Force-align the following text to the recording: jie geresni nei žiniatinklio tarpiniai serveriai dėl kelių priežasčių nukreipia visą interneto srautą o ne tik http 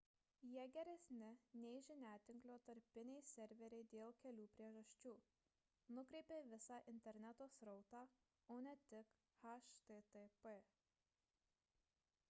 jie 0.51 0.61
geresni 0.75 1.17
nei 1.65 1.81
žiniatinklio 1.87 2.55
tarpiniai 2.69 3.25
serveriai 3.31 3.85
dėl 3.91 4.15
kelių 4.23 4.47
priežasčių 4.55 5.13
nukreipia 5.99 6.39
visą 6.55 6.79
interneto 6.95 7.49
srautą 7.59 8.03
o 8.57 8.59
ne 8.71 8.75
tik 8.89 9.13
http 9.45 10.57